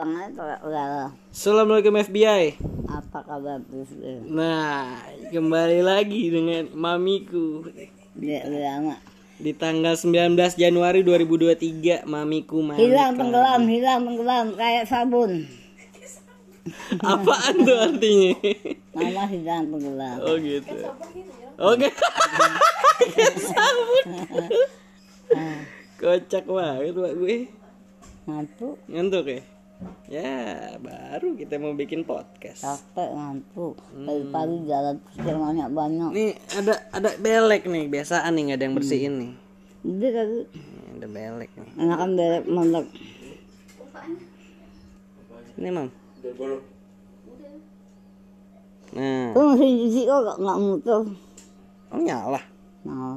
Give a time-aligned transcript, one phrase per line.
[0.00, 2.56] Assalamualaikum FBI.
[2.88, 3.84] apa kabar tuh?
[4.32, 4.96] Nah,
[5.28, 7.68] kembali lagi dengan mamiku
[8.16, 8.96] Dia udah lama.
[9.36, 12.80] di tanggal 19 Januari 2023 mamiku mami.
[12.80, 15.44] Hilang tenggelam, hilang tenggelam kayak sabun.
[17.04, 18.40] Apaan tuh artinya?
[18.96, 20.16] Mama hilang tenggelam.
[20.24, 20.80] Oh gitu.
[21.60, 21.92] Oke.
[23.52, 24.04] Sabun.
[26.00, 27.38] Kocak banget pak gue.
[28.24, 29.59] Ngantuk, Ngantuk ya?
[30.06, 32.60] Ya, baru kita mau bikin podcast.
[32.60, 33.80] capek ngantuk.
[33.96, 36.10] Dari pagi jalan pikir banyak banyak.
[36.10, 39.32] Nih ada ada belek nih, biasaan nih nggak ada yang bersihin nih.
[39.80, 40.12] Kali Nih,
[40.92, 41.70] ada belek nih.
[41.78, 42.86] enakan belek mondok.
[45.56, 45.88] Ini mam.
[48.90, 51.02] Nah, Tuh masih cuci kok nggak- nggak mutuh.
[51.88, 52.40] oh nyala.
[52.82, 53.16] Nah.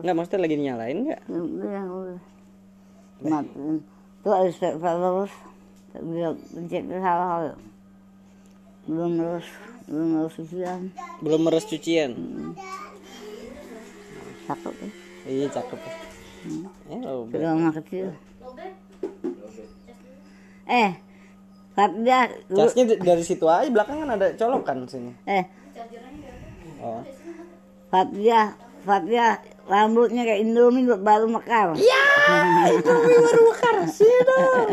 [0.00, 1.20] Nggak maksudnya lagi nyalain nggak?
[1.26, 2.20] Udah, udah.
[3.20, 3.76] Matiin.
[4.20, 5.32] Ada spektra terus.
[5.92, 7.56] Dia pencet salah.
[8.84, 9.46] Belum terus,
[9.86, 10.80] belum terus cucian.
[11.20, 12.10] Belum meres cucian.
[14.46, 14.88] Cakep ya.
[15.24, 15.78] Iya cakep.
[15.78, 15.92] ya.
[16.90, 17.28] Eh, oh,
[17.76, 18.06] kecil.
[20.66, 20.90] Eh,
[22.48, 25.12] lu- Casnya dari situ aja belakang kan ada colokan sini.
[25.24, 25.44] eh,
[26.80, 27.04] Oh.
[27.90, 29.36] Fatja, Fatja,
[29.70, 31.78] rambutnya kayak Indomie baru mekar.
[31.78, 32.04] Ya,
[32.74, 34.66] itu baru mekar sih dong.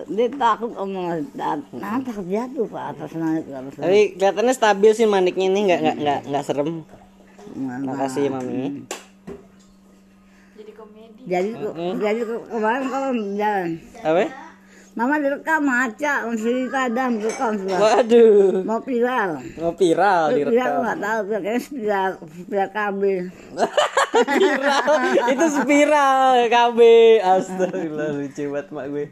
[0.00, 1.28] Dia takut omong
[1.76, 3.84] nah takut jatuh pak atas naik ke atas naik.
[3.84, 6.70] Tapi kelihatannya stabil sih maniknya ini nggak nggak nggak nggak serem.
[7.52, 7.84] Mana?
[7.84, 8.84] Makasih mami.
[11.20, 11.50] Jadi
[12.00, 13.68] jadi ke- kemarin kalau jalan,
[14.00, 14.24] Apa?
[14.90, 17.78] Mama direkam maca, masih kadang direkam sudah.
[17.78, 19.38] Waduh, Mau viral.
[19.56, 20.82] mau viral Viral direkam.
[20.82, 23.20] nggak tahu, kayaknya spiral, spiral kabel.
[24.10, 24.94] spiral
[25.30, 26.80] itu spiral KB
[27.22, 29.06] astagfirullah lucu banget mak gue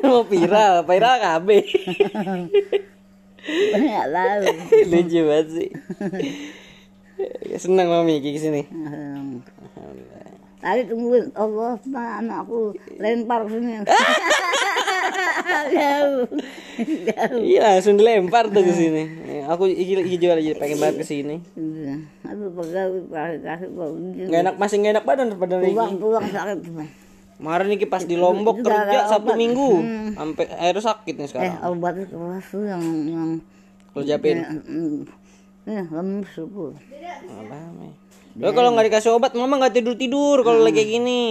[0.00, 1.48] mau viral viral KB
[3.74, 4.42] Nggak tahu.
[4.86, 5.70] lucu banget sih
[7.56, 9.42] senang mami sini Hmm.
[10.62, 11.74] Tadi tungguin Allah
[12.22, 13.82] anakku lempar ke sini.
[15.72, 16.24] Jauh.
[17.04, 17.40] Jauh.
[17.42, 19.02] iya langsung dilempar tuh ke sini
[19.44, 21.94] aku iki iki juga lagi pengen banget ke sini Iya.
[22.24, 23.02] Aduh pegawai
[23.42, 23.68] kasih
[24.22, 26.58] nggak enak masih nggak enak badan pada Tulang Riki tulang sakit.
[27.36, 29.38] kemarin Niki pas di Lombok kerja Sabtu obat.
[29.38, 29.70] Minggu
[30.14, 33.28] sampai akhirnya sakit nih Eh sekarang obat keras tuh yang yang
[33.90, 35.02] kalau japin Hmm.
[35.62, 36.74] Eh, lemes tuh.
[37.28, 37.92] apa nih
[38.32, 41.22] Lo kalau nggak dikasih obat, mama nggak tidur tidur kalau lagi kayak gini.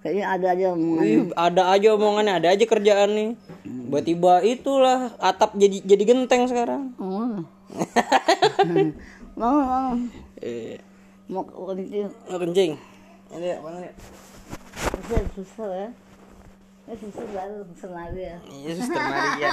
[0.00, 1.04] Kayaknya ada aja omongan.
[1.04, 3.28] Ih, ada aja omongannya, ada aja kerjaan nih.
[3.60, 6.96] Tiba-tiba itulah atap jadi jadi genteng sekarang.
[6.96, 7.44] Oh.
[9.38, 9.96] Mau mau
[10.40, 10.76] Eh,
[11.24, 12.08] mau kencing.
[12.28, 12.72] mau kencing.
[13.30, 13.92] Ini ya, mana ya?
[14.74, 15.88] Susah susah ya.
[17.30, 18.38] Baru sengaja ya.
[18.42, 19.52] Iya, Suster Maria.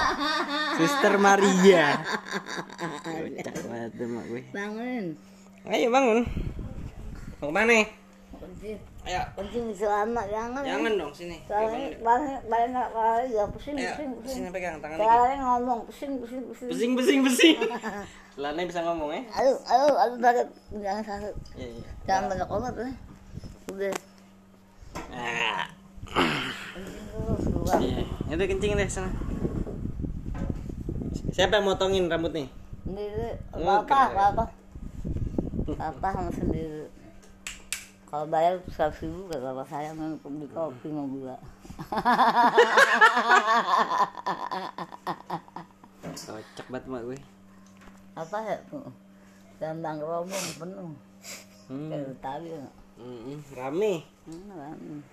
[0.74, 1.84] Suster Maria.
[3.04, 4.42] Kocak banget tuh, mak gue.
[4.50, 5.04] Bangun.
[5.68, 6.18] Ayo bangun.
[7.38, 7.74] Mau ke mana?
[8.28, 8.78] Mau kencing.
[9.02, 9.22] Ayo.
[9.34, 10.62] Kencing di celana jangan.
[10.62, 11.36] Jangan dong sini.
[11.46, 14.34] Soalnya banyak banyak kali ya pusing Ayo, pusing pusing.
[14.36, 14.96] sini pegang tangan.
[14.98, 16.68] Soalnya ngomong pusing pusing pusing.
[16.68, 17.56] Pusing pusing pusing.
[18.42, 19.22] Lana bisa ngomong ya?
[19.34, 20.46] Aduh aduh aduh sakit
[20.78, 21.34] jangan sakit.
[21.56, 21.88] Iya, iya.
[22.04, 22.90] Jangan banyak obat ya.
[23.68, 23.92] Udah.
[25.08, 25.64] Ah.
[27.38, 27.78] Keluar.
[27.80, 29.10] Iya, itu kencing deh sana.
[31.28, 32.48] Siapa yang motongin rambut nih?
[32.82, 33.30] Sendiri.
[33.52, 34.16] Oh, Apa keren.
[34.16, 34.44] apa
[35.76, 36.88] apa sama sendiri.
[38.08, 41.36] Kalau bayar seratus ribu gak apa saya mau beli kopi mau gula.
[46.16, 47.18] Kocak banget mak gue.
[48.16, 48.88] apa ya tuh?
[49.60, 50.90] Dandang rombong penuh.
[51.68, 51.90] Hmm.
[51.92, 52.48] Kayak tadi.
[52.48, 52.64] ya.
[52.98, 54.02] Mm-mm, rame.
[54.24, 55.04] Hmm, rame.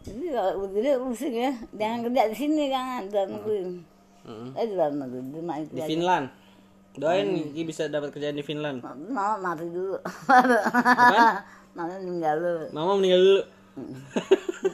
[0.00, 3.60] Jadi kalau begini pusing ya, jangan kerja di sini jangan dalam negeri.
[4.24, 4.56] Mm-mm.
[4.56, 5.82] Eh di dalam negeri, di Di.
[5.84, 6.26] Finland.
[6.98, 8.82] Doain Niki bisa dapat kerjaan di Finland.
[8.82, 10.00] Mama mati dulu.
[11.74, 12.66] Mama meninggal dulu.
[12.74, 13.42] Mama meninggal dulu.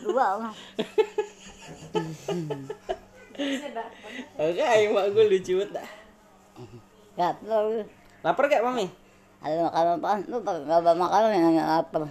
[0.02, 0.54] Tua mah.
[4.40, 5.88] Oke, ayo mak gue lucu banget dah.
[7.16, 7.84] Gatel.
[8.24, 8.88] Lapar gak mami?
[9.44, 10.20] Ada makanan apaan?
[10.26, 12.02] Lu nggak bawa makanan yang nggak lapar.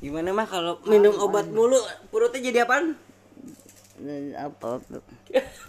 [0.00, 1.76] Gimana mah kalau minum obat mulu
[2.08, 2.96] perutnya jadi apaan?
[4.00, 5.04] Jadi apa tuh?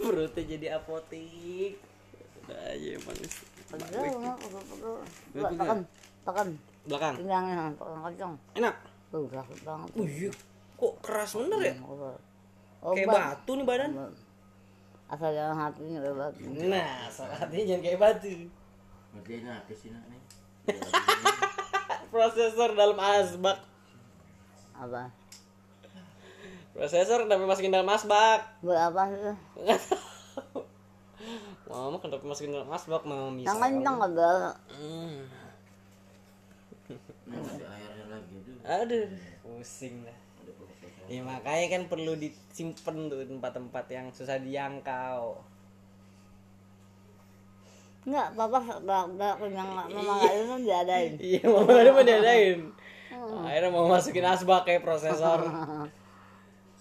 [0.00, 1.76] perutnya jadi apotik.
[2.54, 3.16] Aja emang.
[3.66, 4.04] Pegel,
[4.38, 4.94] pegel, pegel.
[5.34, 5.78] Tekan,
[6.22, 6.48] tekan.
[6.86, 7.14] Belakang.
[7.18, 8.32] Pinggangnya, tekan kencang.
[8.54, 8.74] Enak.
[9.10, 9.90] Tuh, sakit banget.
[9.98, 10.30] Oh iya.
[10.76, 11.74] Kok keras bener ya?
[11.82, 12.20] Obat.
[12.86, 13.90] Kayak batu nih badan.
[15.06, 16.32] Asal jangan hatinya lewat.
[16.66, 18.34] Nah, salah hatinya jangan kayak batu.
[19.16, 20.22] Ngerjain apa sih nak nih?
[22.12, 23.58] Prosesor dalam asbak.
[24.76, 25.08] apa
[26.76, 28.44] Prosesor kenapa masukin dalam asbak?
[28.60, 29.36] buat apa sih.
[31.66, 33.50] Mama kenapa masukin dalam asbak mau bisa.
[33.50, 35.26] yang kencang ada Hmm.
[38.62, 39.06] Aduh,
[39.42, 40.18] pusing lah.
[41.06, 45.38] Ya makanya kan perlu disimpan tuh tempat-tempat yang susah dijangkau.
[48.06, 52.60] enggak papa udah kenyang mama itu kan diadain Iya, mama ada mau diadain.
[53.42, 55.42] Akhirnya mau masukin asbak kayak prosesor.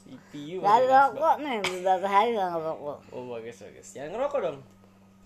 [0.05, 0.61] CPU.
[0.61, 0.85] asbak.
[1.17, 3.87] rokok nih beberapa hari nggak ngerokok Oh bagus bagus.
[3.97, 4.57] Jangan ngerokok dong.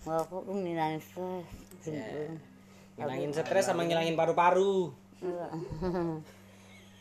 [0.04, 1.48] Ngerokok tuh ngilangin stres
[1.88, 2.06] Ya.
[2.96, 4.92] Ngilangin stres sama ngilangin paru-paru.
[5.19, 5.48] Iya.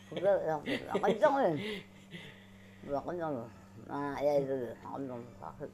[0.09, 0.59] udah yang
[0.97, 1.85] kencang nih
[2.81, 3.49] udah kencang loh
[3.85, 5.69] nah ya itu deh kencang sakit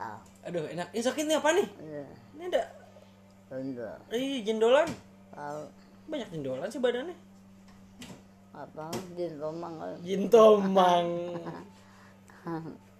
[0.00, 0.88] ah Aduh, enak.
[0.90, 1.66] Ini sakitnya apa nih?
[1.84, 2.62] iya Ini ada
[3.52, 4.88] bener Ih, jendolan.
[6.08, 7.14] Banyak jendolan sih badannya.
[8.52, 11.06] apa jin romang kan Jin tomang.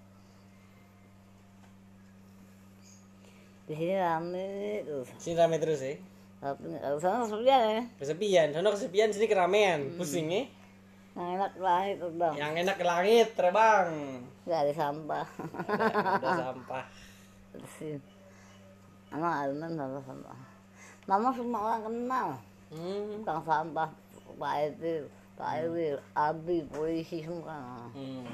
[3.62, 4.48] di sini rame
[4.82, 5.94] terus Sini rame terus ya.
[6.38, 6.66] tapi
[6.98, 9.80] sana sepian ya Kesepian, sono kesepian, sini keramaian.
[9.94, 10.42] Pusing ya.
[11.12, 13.86] yang enak lahir tuh bang Yang enak ke langit, terbang.
[14.42, 16.84] nggak ada sampah Ada, ada sampah.
[17.52, 18.00] bersih
[19.08, 20.38] anak alman sama sampah
[21.04, 22.28] mama semua orang kenal
[22.72, 23.20] Hmm.
[23.20, 23.88] tukang sampah
[24.32, 25.04] pak itu
[25.36, 28.24] pak Ewi Abi polisi semua kenal Hmm.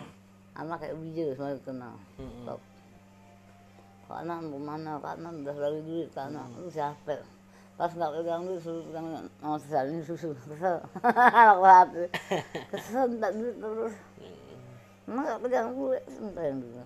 [0.54, 2.46] anak kayak biju semua kenal Hmm.
[4.08, 7.20] Karena mana karena udah lagi duit karena lu siapa?
[7.76, 9.06] Pas nggak pegang duit suruh pegang
[9.44, 10.32] mau ini susu.
[10.32, 10.80] Kesel.
[11.52, 12.04] Aku hati.
[12.72, 13.94] Kesel tak duit terus.
[15.04, 16.02] Emang nggak pegang duit?
[16.08, 16.82] Sebentar dulu.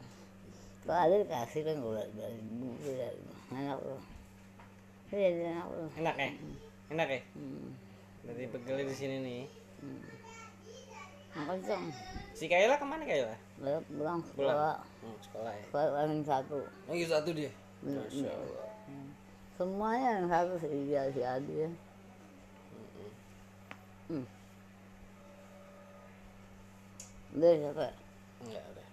[0.82, 3.08] Kalau ada dikasih kan gue dari dulu ya
[3.54, 4.00] enak loh.
[5.14, 5.88] Enak loh.
[5.94, 6.30] Enak ya?
[6.90, 7.20] Enak ya?
[7.38, 7.66] hmm.
[8.26, 9.42] Berarti pegelnya di sini nih.
[11.32, 11.88] Nah, kenceng
[12.36, 13.36] Si Kayla ke mana Kayla?
[13.60, 15.64] Lalu pulang sekolah Oh, sekolah ya.
[15.68, 16.58] sekolah yang satu
[16.88, 17.50] Oh, iya satu dia.
[17.82, 18.30] Masya.
[18.30, 18.68] Allah.
[19.58, 21.70] semuanya yang satu si dia si Adi ya
[24.12, 24.26] hmm.
[27.32, 27.86] Udah siapa?
[28.44, 28.88] Enggak udah.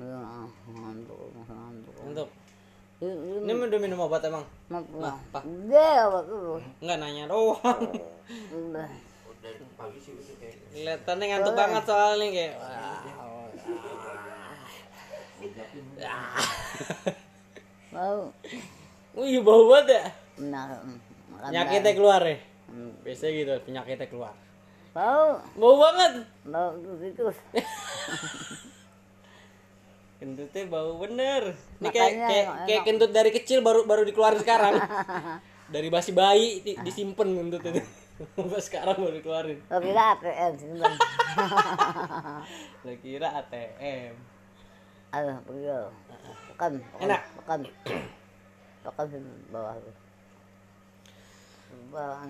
[0.00, 1.94] Udah ah, ngantuk, ngantuk.
[2.08, 2.28] Untuk.
[3.00, 4.44] Ini, udah minum obat emang?
[4.72, 5.16] mau pulang.
[5.28, 5.44] Pak.
[5.44, 6.60] Udah, apa tuh?
[6.80, 7.80] Enggak nanya doang.
[8.48, 8.88] Udah.
[9.40, 12.54] Udah pagi sih udah kayak Kelihatannya ngantuk banget soalnya kayak.
[12.60, 13.00] wah.
[17.90, 18.30] Mau
[19.10, 20.04] Wih, bau banget ya.
[21.32, 22.38] makan Penyakitnya keluar ya.
[22.70, 22.92] Hmm.
[23.02, 24.34] Biasanya gitu, penyakitnya keluar.
[24.94, 26.12] Mau, Bau banget.
[26.78, 27.36] tuh tikus.
[30.20, 31.56] Kentutnya bau bener.
[31.80, 34.76] Ini kayak kayak, kayak kentut dari kecil baru baru dikeluarin sekarang.
[35.70, 37.82] dari basi bayi di, disimpan kentut itu.
[38.36, 39.58] Pas sekarang baru dikeluarin.
[39.70, 40.96] Lo kira ATM bang.
[42.84, 44.14] Lo kira ATM.
[45.10, 45.88] Aduh, pergi lo.
[46.52, 47.22] Pekan, pekan, Enak.
[48.84, 49.18] Pekan di
[49.48, 49.74] bawah.
[51.88, 52.20] Bawah.